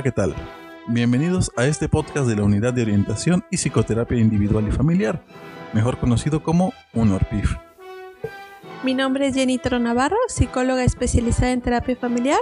[0.00, 0.34] Hola, ¿qué tal?
[0.88, 5.22] Bienvenidos a este podcast de la Unidad de Orientación y Psicoterapia Individual y Familiar,
[5.74, 7.54] mejor conocido como UNORPIF.
[8.82, 12.40] Mi nombre es Jenny Navarro, psicóloga especializada en terapia familiar.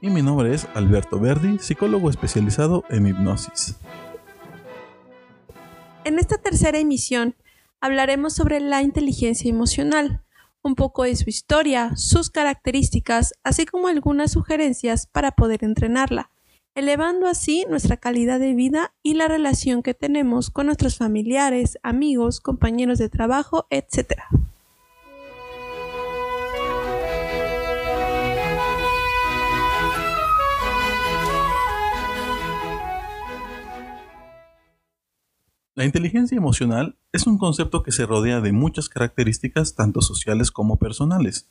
[0.00, 3.74] Y mi nombre es Alberto Verdi, psicólogo especializado en hipnosis.
[6.04, 7.34] En esta tercera emisión
[7.80, 10.22] hablaremos sobre la inteligencia emocional,
[10.62, 16.30] un poco de su historia, sus características, así como algunas sugerencias para poder entrenarla,
[16.78, 22.38] elevando así nuestra calidad de vida y la relación que tenemos con nuestros familiares, amigos,
[22.40, 24.12] compañeros de trabajo, etc.
[35.74, 40.78] La inteligencia emocional es un concepto que se rodea de muchas características tanto sociales como
[40.78, 41.50] personales,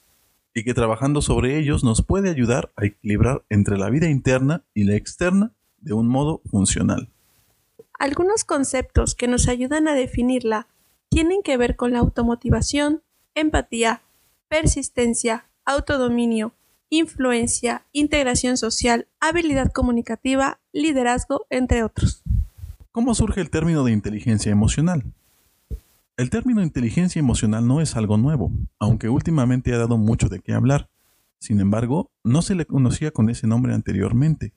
[0.53, 4.83] y que trabajando sobre ellos nos puede ayudar a equilibrar entre la vida interna y
[4.83, 7.09] la externa de un modo funcional.
[7.99, 10.67] Algunos conceptos que nos ayudan a definirla
[11.09, 13.01] tienen que ver con la automotivación,
[13.33, 14.01] empatía,
[14.47, 16.53] persistencia, autodominio,
[16.89, 22.23] influencia, integración social, habilidad comunicativa, liderazgo, entre otros.
[22.91, 25.03] ¿Cómo surge el término de inteligencia emocional?
[26.17, 30.53] El término inteligencia emocional no es algo nuevo, aunque últimamente ha dado mucho de qué
[30.53, 30.89] hablar.
[31.37, 34.51] Sin embargo, no se le conocía con ese nombre anteriormente.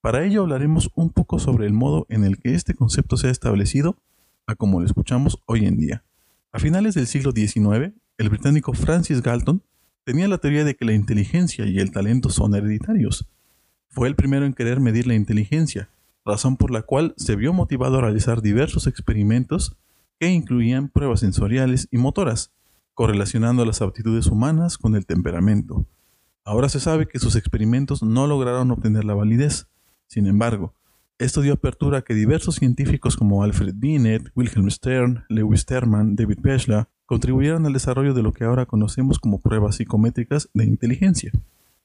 [0.00, 3.30] Para ello hablaremos un poco sobre el modo en el que este concepto se ha
[3.30, 3.96] establecido
[4.48, 6.02] a como lo escuchamos hoy en día.
[6.50, 9.62] A finales del siglo XIX, el británico Francis Galton
[10.02, 13.28] tenía la teoría de que la inteligencia y el talento son hereditarios.
[13.88, 15.88] Fue el primero en querer medir la inteligencia,
[16.24, 19.76] razón por la cual se vio motivado a realizar diversos experimentos
[20.18, 22.52] que incluían pruebas sensoriales y motoras,
[22.94, 25.86] correlacionando las aptitudes humanas con el temperamento.
[26.44, 29.66] Ahora se sabe que sus experimentos no lograron obtener la validez.
[30.06, 30.74] Sin embargo,
[31.18, 36.38] esto dio apertura a que diversos científicos como Alfred Binet, Wilhelm Stern, Lewis Terman, David
[36.40, 41.32] Beschler contribuyeron al desarrollo de lo que ahora conocemos como pruebas psicométricas de inteligencia.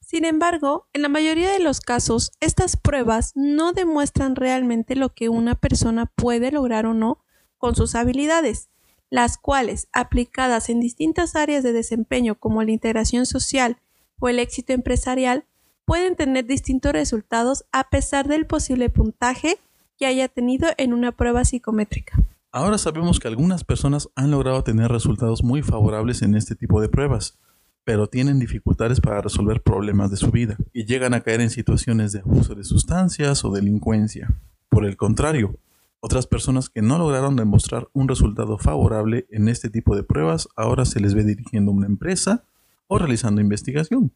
[0.01, 5.29] Sin embargo, en la mayoría de los casos, estas pruebas no demuestran realmente lo que
[5.29, 7.19] una persona puede lograr o no
[7.59, 8.69] con sus habilidades,
[9.11, 13.77] las cuales, aplicadas en distintas áreas de desempeño como la integración social
[14.17, 15.45] o el éxito empresarial,
[15.85, 19.59] pueden tener distintos resultados a pesar del posible puntaje
[19.97, 22.23] que haya tenido en una prueba psicométrica.
[22.51, 26.89] Ahora sabemos que algunas personas han logrado tener resultados muy favorables en este tipo de
[26.89, 27.37] pruebas,
[27.83, 32.11] pero tienen dificultades para resolver problemas de su vida y llegan a caer en situaciones
[32.11, 34.31] de abuso de sustancias o delincuencia.
[34.69, 35.55] Por el contrario,
[36.01, 40.85] otras personas que no lograron demostrar un resultado favorable en este tipo de pruebas ahora
[40.85, 42.45] se les ve dirigiendo una empresa
[42.87, 44.13] o realizando investigación.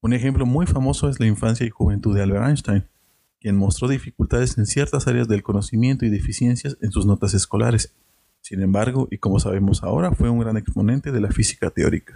[0.00, 2.88] Un ejemplo muy famoso es la infancia y juventud de Albert Einstein,
[3.40, 7.92] quien mostró dificultades en ciertas áreas del conocimiento y deficiencias en sus notas escolares.
[8.40, 12.14] Sin embargo, y como sabemos ahora, fue un gran exponente de la física teórica.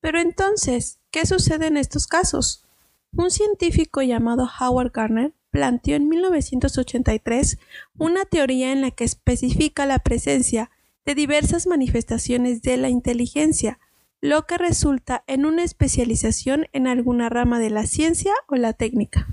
[0.00, 2.64] Pero entonces, ¿qué sucede en estos casos?
[3.12, 7.58] Un científico llamado Howard Gardner planteó en 1983
[7.98, 10.70] una teoría en la que especifica la presencia
[11.04, 13.78] de diversas manifestaciones de la inteligencia,
[14.20, 19.28] lo que resulta en una especialización en alguna rama de la ciencia o la técnica.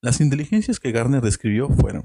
[0.00, 2.04] Las inteligencias que Garner describió fueron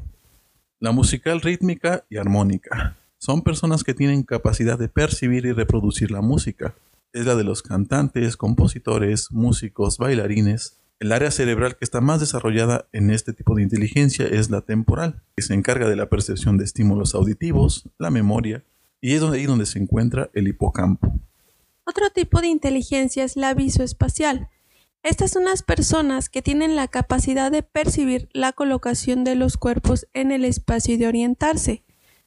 [0.80, 2.98] la musical rítmica y armónica.
[3.18, 6.76] Son personas que tienen capacidad de percibir y reproducir la música.
[7.14, 12.88] Es la de los cantantes, compositores, músicos, bailarines, el área cerebral que está más desarrollada
[12.94, 16.64] en este tipo de inteligencia es la temporal, que se encarga de la percepción de
[16.64, 18.64] estímulos auditivos, la memoria,
[19.02, 21.14] y es ahí donde se encuentra el hipocampo.
[21.86, 24.48] Otro tipo de inteligencia es la visoespacial.
[25.04, 30.08] Estas son las personas que tienen la capacidad de percibir la colocación de los cuerpos
[30.14, 31.84] en el espacio y de orientarse.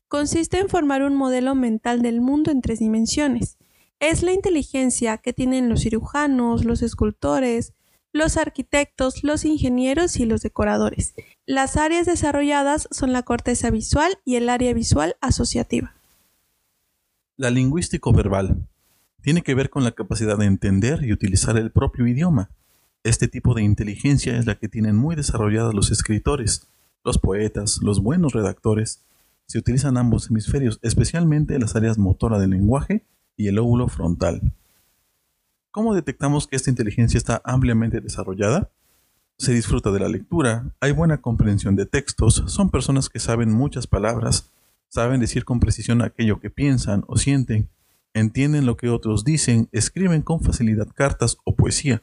[0.07, 3.57] Consiste en formar un modelo mental del mundo en tres dimensiones.
[4.01, 7.73] Es la inteligencia que tienen los cirujanos, los escultores,
[8.17, 11.15] los arquitectos, los ingenieros y los decoradores.
[11.47, 15.95] Las áreas desarrolladas son la corteza visual y el área visual asociativa.
[17.37, 18.67] La lingüístico-verbal
[19.21, 22.51] tiene que ver con la capacidad de entender y utilizar el propio idioma.
[23.05, 26.67] Este tipo de inteligencia es la que tienen muy desarrolladas los escritores,
[27.05, 29.05] los poetas, los buenos redactores.
[29.47, 33.05] Se utilizan ambos hemisferios, especialmente las áreas motora del lenguaje
[33.37, 34.53] y el óvulo frontal.
[35.77, 38.71] ¿Cómo detectamos que esta inteligencia está ampliamente desarrollada?
[39.37, 43.87] Se disfruta de la lectura, hay buena comprensión de textos, son personas que saben muchas
[43.87, 44.51] palabras,
[44.89, 47.69] saben decir con precisión aquello que piensan o sienten,
[48.15, 52.03] entienden lo que otros dicen, escriben con facilidad cartas o poesía,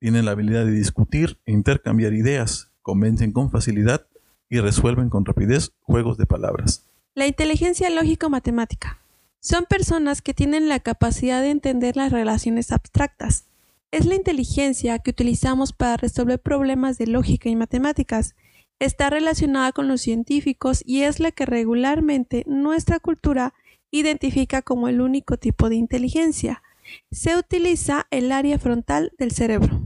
[0.00, 4.08] tienen la habilidad de discutir e intercambiar ideas, convencen con facilidad
[4.50, 6.84] y resuelven con rapidez juegos de palabras.
[7.14, 9.03] La inteligencia lógico-matemática.
[9.44, 13.44] Son personas que tienen la capacidad de entender las relaciones abstractas.
[13.90, 18.36] Es la inteligencia que utilizamos para resolver problemas de lógica y matemáticas.
[18.78, 23.52] Está relacionada con los científicos y es la que regularmente nuestra cultura
[23.90, 26.62] identifica como el único tipo de inteligencia.
[27.10, 29.78] Se utiliza el área frontal del cerebro.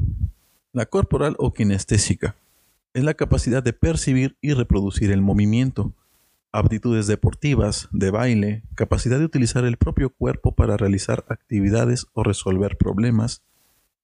[0.73, 2.37] La corporal o kinestésica
[2.95, 5.95] es la capacidad de percibir y reproducir el movimiento,
[6.53, 12.77] aptitudes deportivas, de baile, capacidad de utilizar el propio cuerpo para realizar actividades o resolver
[12.77, 13.43] problemas,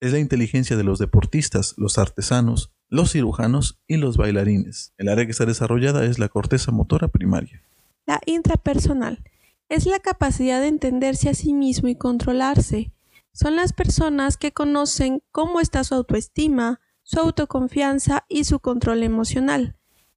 [0.00, 4.92] es la inteligencia de los deportistas, los artesanos, los cirujanos y los bailarines.
[4.98, 7.62] El área que está desarrollada es la corteza motora primaria.
[8.06, 9.24] La intrapersonal
[9.68, 12.92] es la capacidad de entenderse a sí mismo y controlarse.
[13.32, 19.76] Son las personas que conocen cómo está su autoestima, su autoconfianza y su control emocional.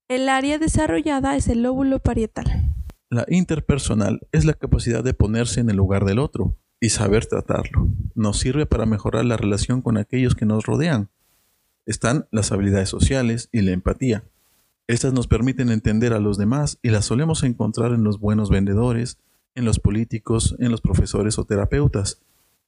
[0.09, 2.73] El área desarrollada es el lóbulo parietal.
[3.09, 7.89] La interpersonal es la capacidad de ponerse en el lugar del otro y saber tratarlo.
[8.15, 11.09] Nos sirve para mejorar la relación con aquellos que nos rodean.
[11.85, 14.23] Están las habilidades sociales y la empatía.
[14.87, 19.17] Estas nos permiten entender a los demás y las solemos encontrar en los buenos vendedores,
[19.55, 22.21] en los políticos, en los profesores o terapeutas.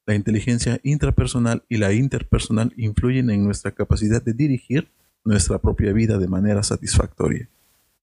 [0.05, 4.89] La inteligencia intrapersonal y la interpersonal influyen en nuestra capacidad de dirigir
[5.29, 7.47] nuestra propia vida de manera satisfactoria.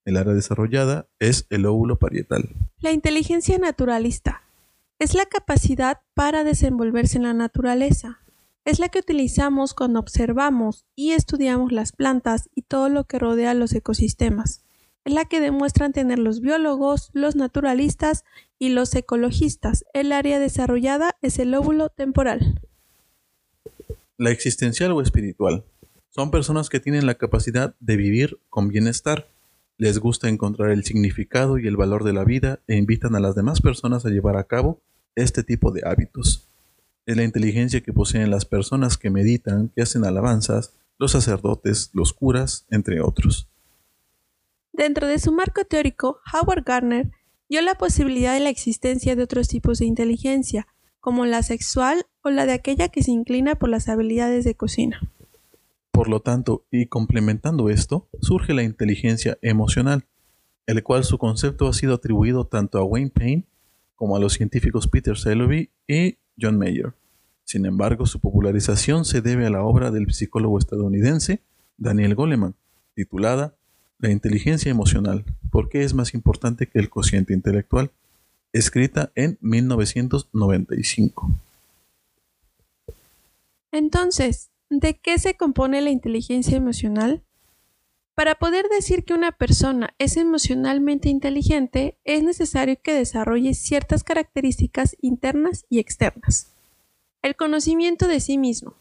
[0.05, 2.49] El área desarrollada es el óvulo parietal.
[2.79, 4.43] La inteligencia naturalista
[5.01, 8.21] es la capacidad para desenvolverse en la naturaleza.
[8.65, 13.55] Es la que utilizamos cuando observamos y estudiamos las plantas y todo lo que rodea
[13.55, 14.63] los ecosistemas.
[15.05, 18.25] Es la que demuestran tener los biólogos, los naturalistas
[18.61, 19.85] y los ecologistas.
[19.93, 22.61] El área desarrollada es el óvulo temporal.
[24.17, 25.65] La existencial o espiritual.
[26.17, 29.29] Son personas que tienen la capacidad de vivir con bienestar.
[29.77, 33.35] Les gusta encontrar el significado y el valor de la vida e invitan a las
[33.35, 34.81] demás personas a llevar a cabo
[35.15, 36.49] este tipo de hábitos.
[37.05, 42.15] Es la inteligencia que poseen las personas que meditan, que hacen alabanzas, los sacerdotes, los
[42.15, 43.51] curas, entre otros.
[44.73, 47.11] Dentro de su marco teórico, Howard Gardner
[47.51, 50.67] dio la posibilidad de la existencia de otros tipos de inteligencia,
[50.99, 55.13] como la sexual o la de aquella que se inclina por las habilidades de cocina.
[55.97, 60.05] Por lo tanto, y complementando esto, surge la inteligencia emocional,
[60.67, 63.45] el cual su concepto ha sido atribuido tanto a Wayne Payne
[63.95, 66.93] como a los científicos Peter Salovey y John Mayer.
[67.45, 71.41] Sin embargo, su popularización se debe a la obra del psicólogo estadounidense
[71.79, 72.55] Daniel Goleman,
[72.95, 73.55] titulada
[73.99, 77.91] La inteligencia emocional, ¿por qué es más importante que el cociente intelectual?,
[78.53, 81.31] escrita en 1995.
[83.73, 87.23] Entonces, ¿de qué se compone la inteligencia emocional?
[88.15, 94.97] Para poder decir que una persona es emocionalmente inteligente, es necesario que desarrolle ciertas características
[95.01, 96.55] internas y externas.
[97.23, 98.75] El conocimiento de sí mismo.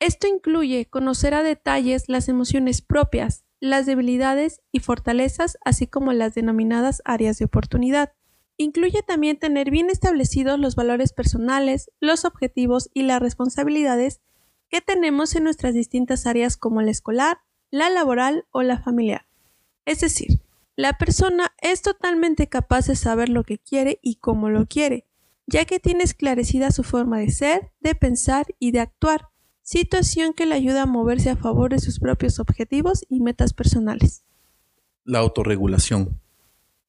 [0.00, 6.34] Esto incluye conocer a detalles las emociones propias, las debilidades y fortalezas, así como las
[6.34, 8.12] denominadas áreas de oportunidad.
[8.56, 14.20] Incluye también tener bien establecidos los valores personales, los objetivos y las responsabilidades
[14.72, 19.26] que tenemos en nuestras distintas áreas como la escolar, la laboral o la familiar.
[19.84, 20.40] Es decir,
[20.76, 25.06] la persona es totalmente capaz de saber lo que quiere y cómo lo quiere,
[25.46, 29.28] ya que tiene esclarecida su forma de ser, de pensar y de actuar,
[29.60, 34.24] situación que le ayuda a moverse a favor de sus propios objetivos y metas personales.
[35.04, 36.18] La autorregulación.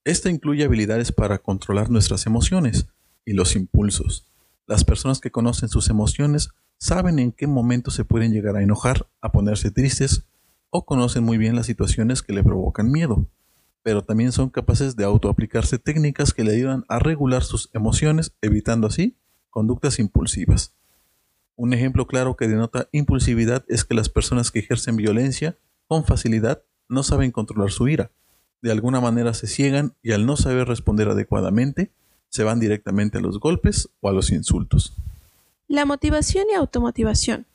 [0.05, 2.87] Esta incluye habilidades para controlar nuestras emociones
[3.25, 4.25] y los impulsos.
[4.67, 6.49] Las personas que conocen sus emociones
[6.83, 10.25] saben en qué momento se pueden llegar a enojar, a ponerse tristes
[10.69, 13.25] o conocen muy bien las situaciones que le provocan miedo,
[13.83, 18.87] pero también son capaces de autoaplicarse técnicas que le ayudan a regular sus emociones, evitando
[18.87, 19.15] así
[19.49, 20.73] conductas impulsivas.
[21.55, 26.63] Un ejemplo claro que denota impulsividad es que las personas que ejercen violencia con facilidad
[26.89, 28.11] no saben controlar su ira.
[28.61, 31.93] De alguna manera se ciegan y al no saber responder adecuadamente,
[32.27, 34.97] se van directamente a los golpes o a los insultos.
[35.73, 37.47] La motivación y automotivación.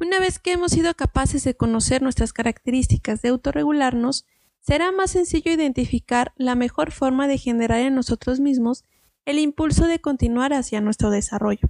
[0.00, 4.24] Una vez que hemos sido capaces de conocer nuestras características de autorregularnos,
[4.60, 8.84] será más sencillo identificar la mejor forma de generar en nosotros mismos
[9.26, 11.68] el impulso de continuar hacia nuestro desarrollo,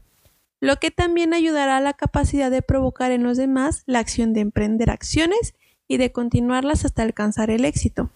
[0.60, 4.42] lo que también ayudará a la capacidad de provocar en los demás la acción de
[4.42, 5.54] emprender acciones
[5.88, 8.10] y de continuarlas hasta alcanzar el éxito.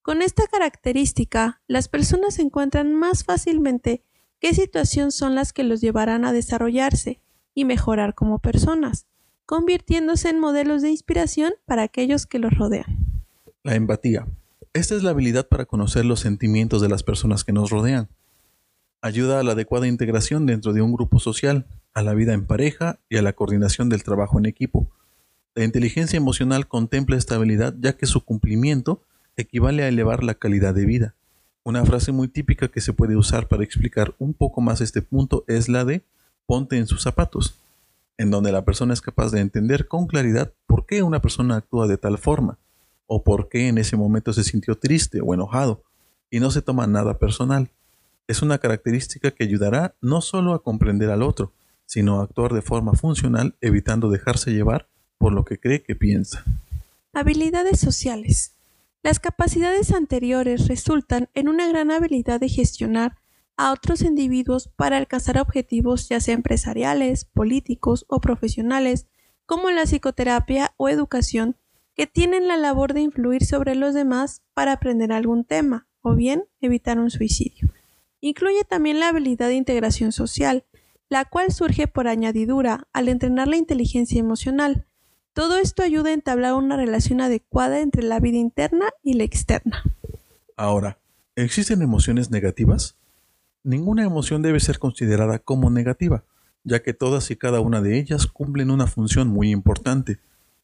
[0.00, 4.00] Con esta característica, las personas encuentran más fácilmente
[4.44, 7.18] qué situaciones son las que los llevarán a desarrollarse
[7.54, 9.06] y mejorar como personas
[9.46, 13.24] convirtiéndose en modelos de inspiración para aquellos que los rodean.
[13.62, 14.26] La empatía.
[14.74, 18.10] Esta es la habilidad para conocer los sentimientos de las personas que nos rodean.
[19.00, 23.00] Ayuda a la adecuada integración dentro de un grupo social, a la vida en pareja
[23.08, 24.90] y a la coordinación del trabajo en equipo.
[25.54, 29.00] La inteligencia emocional contempla esta habilidad ya que su cumplimiento
[29.36, 31.14] equivale a elevar la calidad de vida.
[31.66, 35.44] Una frase muy típica que se puede usar para explicar un poco más este punto
[35.48, 36.02] es la de
[36.44, 37.58] ponte en sus zapatos,
[38.18, 41.86] en donde la persona es capaz de entender con claridad por qué una persona actúa
[41.86, 42.58] de tal forma,
[43.06, 45.82] o por qué en ese momento se sintió triste o enojado,
[46.30, 47.70] y no se toma nada personal.
[48.28, 51.50] Es una característica que ayudará no solo a comprender al otro,
[51.86, 56.44] sino a actuar de forma funcional evitando dejarse llevar por lo que cree que piensa.
[57.14, 58.52] Habilidades sociales.
[59.04, 63.16] Las capacidades anteriores resultan en una gran habilidad de gestionar
[63.58, 69.06] a otros individuos para alcanzar objetivos ya sea empresariales, políticos o profesionales,
[69.44, 71.58] como la psicoterapia o educación,
[71.94, 76.44] que tienen la labor de influir sobre los demás para aprender algún tema o bien
[76.62, 77.68] evitar un suicidio.
[78.22, 80.64] Incluye también la habilidad de integración social,
[81.10, 84.86] la cual surge por añadidura al entrenar la inteligencia emocional.
[85.34, 89.82] Todo esto ayuda a entablar una relación adecuada entre la vida interna y la externa.
[90.56, 90.98] Ahora,
[91.34, 92.96] ¿existen emociones negativas?
[93.64, 96.22] Ninguna emoción debe ser considerada como negativa,
[96.62, 100.20] ya que todas y cada una de ellas cumplen una función muy importante.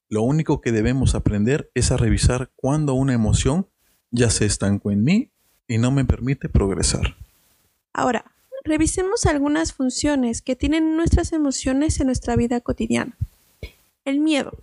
[0.08, 3.66] Lo único que debemos aprender es a revisar cuando una emoción
[4.12, 5.30] ya se estancó en mí
[5.66, 7.16] y no me permite progresar.
[7.92, 8.24] Ahora,
[8.64, 13.16] revisemos algunas funciones que tienen nuestras emociones en nuestra vida cotidiana.
[14.04, 14.62] El miedo.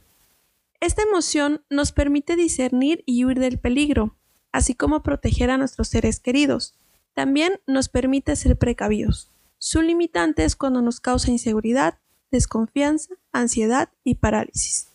[0.79, 4.15] Esta emoción nos permite discernir y huir del peligro,
[4.51, 6.75] así como proteger a nuestros seres queridos.
[7.13, 9.32] También nos permite ser precavidos.
[9.58, 12.00] Su limitante es cuando nos causa inseguridad,
[12.32, 14.88] desconfianza, ansiedad y parálisis.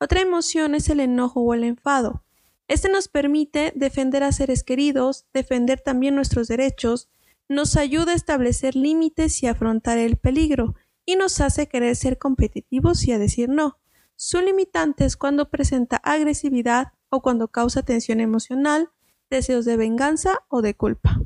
[0.00, 2.22] Otra emoción es el enojo o el enfado.
[2.68, 7.08] Este nos permite defender a seres queridos, defender también nuestros derechos,
[7.48, 10.74] nos ayuda a establecer límites y afrontar el peligro,
[11.06, 13.78] y nos hace querer ser competitivos y a decir no.
[14.20, 18.90] Su limitante es cuando presenta agresividad o cuando causa tensión emocional,
[19.30, 21.20] deseos de venganza o de culpa.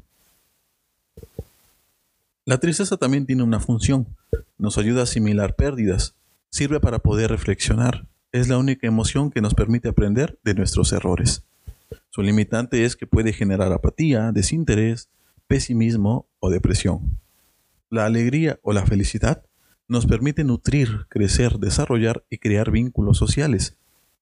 [2.44, 4.14] La tristeza también tiene una función.
[4.58, 6.14] Nos ayuda a asimilar pérdidas.
[6.50, 8.06] Sirve para poder reflexionar.
[8.30, 11.44] Es la única emoción que nos permite aprender de nuestros errores.
[12.10, 15.08] Su limitante es que puede generar apatía, desinterés,
[15.46, 17.18] pesimismo o depresión.
[17.88, 19.46] La alegría o la felicidad
[19.92, 23.76] nos permite nutrir, crecer, desarrollar y crear vínculos sociales.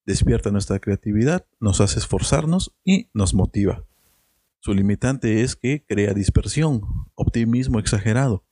[0.04, 3.84] Despierta nuestra creatividad, nos hace esforzarnos y nos motiva.
[4.58, 6.82] Su limitante es que crea dispersión,
[7.14, 8.42] optimismo exagerado.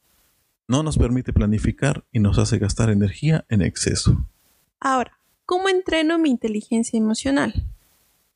[0.68, 4.24] No nos permite planificar y nos hace gastar energía en exceso.
[4.78, 7.66] Ahora, ¿cómo entreno mi inteligencia emocional?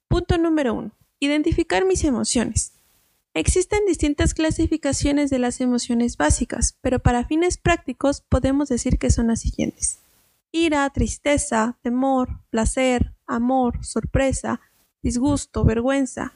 [0.09, 0.91] Punto número 1.
[1.21, 2.72] Identificar mis emociones.
[3.35, 9.29] Existen distintas clasificaciones de las emociones básicas, pero para fines prácticos podemos decir que son
[9.29, 10.01] las siguientes.
[10.51, 14.61] Ira, tristeza, temor, placer, amor, sorpresa,
[15.03, 16.35] disgusto, vergüenza,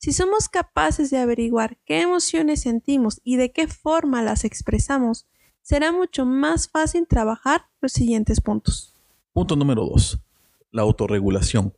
[0.00, 5.26] si somos capaces de averiguar qué emociones sentimos y de qué forma las expresamos,
[5.60, 8.94] será mucho más fácil trabajar los siguientes puntos.
[9.32, 10.20] Punto número 2.
[10.70, 11.74] La autorregulación.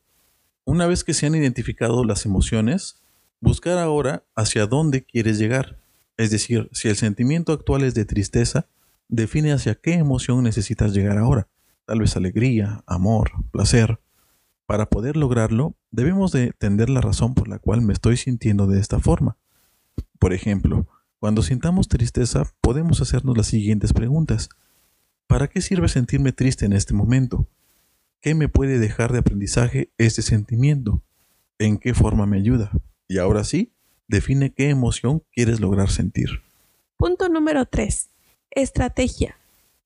[0.65, 3.00] Una vez que se han identificado las emociones,
[3.41, 5.79] buscar ahora hacia dónde quieres llegar.
[6.17, 8.67] Es decir, si el sentimiento actual es de tristeza,
[9.09, 11.49] define hacia qué emoción necesitas llegar ahora.
[11.87, 14.01] Tal vez alegría, amor, placer.
[14.67, 18.79] Para poder lograrlo, debemos de entender la razón por la cual me estoy sintiendo de
[18.79, 19.37] esta forma.
[20.19, 20.87] Por ejemplo,
[21.19, 24.49] cuando sintamos tristeza, podemos hacernos las siguientes preguntas.
[25.27, 27.49] ¿Para qué sirve sentirme triste en este momento?
[28.21, 31.03] ¿Qué me puede dejar de aprendizaje este sentimiento?
[31.59, 32.71] ¿En qué forma me ayuda?
[33.11, 33.73] Y ahora sí,
[34.07, 36.45] define qué emoción quieres lograr sentir.
[36.97, 38.09] Punto número 3.
[38.53, 39.37] Estrategia.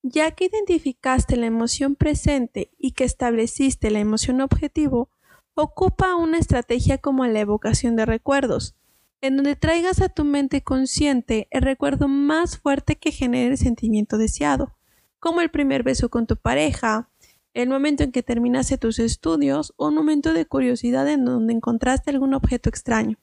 [0.03, 5.09] Ya que identificaste la emoción presente y que estableciste la emoción objetivo,
[5.55, 8.75] ocupa una estrategia como la evocación de recuerdos,
[9.23, 14.19] en donde traigas a tu mente consciente el recuerdo más fuerte que genere el sentimiento
[14.19, 14.77] deseado,
[15.19, 17.09] como el primer beso con tu pareja,
[17.55, 22.11] el momento en que terminaste tus estudios o un momento de curiosidad en donde encontraste
[22.11, 23.17] algún objeto extraño.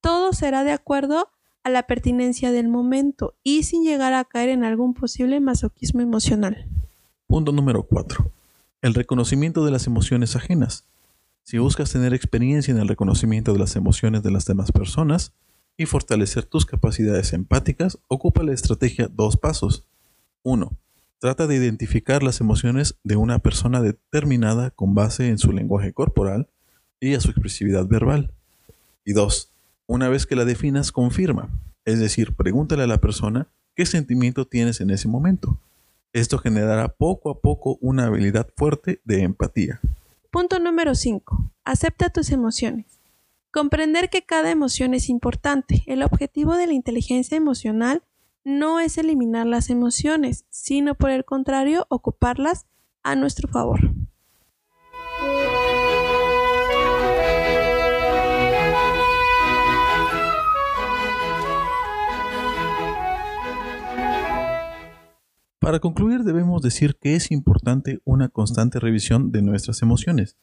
[0.00, 1.28] Todo será de acuerdo
[1.62, 6.66] a la pertinencia del momento y sin llegar a caer en algún posible masoquismo emocional.
[7.28, 8.30] Punto número 4.
[8.82, 10.84] El reconocimiento de las emociones ajenas.
[11.44, 15.32] Si buscas tener experiencia en el reconocimiento de las emociones de las demás personas
[15.76, 19.84] y fortalecer tus capacidades empáticas, ocupa la estrategia dos pasos.
[20.42, 20.72] 1.
[21.22, 26.48] Trata de identificar las emociones de una persona determinada con base en su lenguaje corporal,
[26.98, 28.32] y a su expresividad verbal.
[29.04, 29.52] Y dos,
[29.86, 31.48] una vez que la definas, confirma.
[31.84, 35.60] Es decir, pregúntale a la persona qué sentimiento tienes en ese momento.
[36.12, 39.80] Esto generará poco a poco una habilidad fuerte de empatía.
[40.32, 41.52] Punto número 5.
[41.64, 42.98] Acepta tus emociones.
[43.52, 45.84] Comprender que cada emoción es importante.
[45.86, 48.02] El objetivo de la inteligencia emocional
[48.44, 52.66] no es eliminar las emociones, sino por el contrario, ocuparlas
[53.02, 53.92] a nuestro favor.
[65.58, 70.36] Para concluir, debemos decir que es importante una constante revisión de nuestras emociones.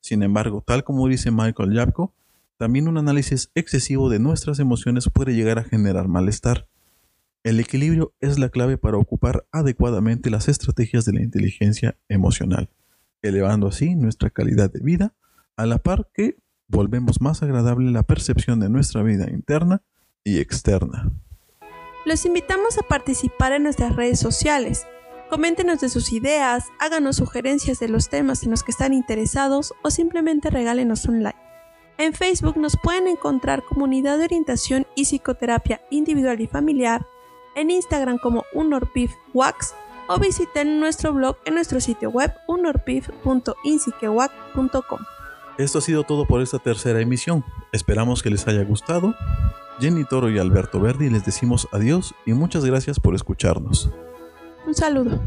[0.00, 2.12] Sin embargo, tal como dice Michael Yapko,
[2.58, 6.66] también un análisis excesivo de nuestras emociones puede llegar a generar malestar.
[7.44, 12.70] El equilibrio es la clave para ocupar adecuadamente las estrategias de la inteligencia emocional,
[13.20, 15.14] elevando así nuestra calidad de vida,
[15.54, 19.82] a la par que volvemos más agradable la percepción de nuestra vida interna
[20.24, 21.12] y externa.
[22.06, 24.86] Los invitamos a participar en nuestras redes sociales.
[25.28, 29.90] Coméntenos de sus ideas, háganos sugerencias de los temas en los que están interesados o
[29.90, 31.38] simplemente regálenos un like.
[31.98, 37.06] En Facebook nos pueden encontrar Comunidad de Orientación y Psicoterapia Individual y Familiar,
[37.54, 39.74] en Instagram como unorpifwax
[40.08, 44.98] o visiten nuestro blog en nuestro sitio web unorpif.insiquewac.com.
[45.56, 47.44] Esto ha sido todo por esta tercera emisión.
[47.72, 49.14] Esperamos que les haya gustado
[49.80, 53.90] Jenny Toro y Alberto Verdi les decimos adiós y muchas gracias por escucharnos.
[54.66, 55.20] Un saludo.